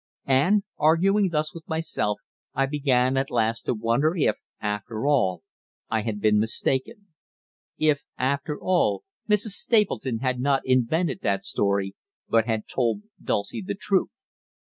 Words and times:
And, 0.25 0.63
arguing 0.79 1.29
thus 1.29 1.53
with 1.53 1.67
myself, 1.67 2.21
I 2.55 2.65
began 2.65 3.17
at 3.17 3.29
last 3.29 3.67
to 3.67 3.75
wonder 3.75 4.15
if, 4.17 4.37
after 4.59 5.05
all, 5.05 5.43
I 5.91 6.01
had 6.01 6.19
been 6.19 6.39
mistaken; 6.39 7.09
if, 7.77 8.01
after 8.17 8.59
all, 8.59 9.03
Mrs. 9.29 9.49
Stapleton 9.53 10.17
had 10.17 10.39
not 10.39 10.63
invented 10.65 11.19
that 11.21 11.45
story, 11.45 11.93
but 12.27 12.47
had 12.47 12.67
told 12.67 13.03
Dulcie 13.23 13.61
the 13.61 13.75
truth. 13.75 14.09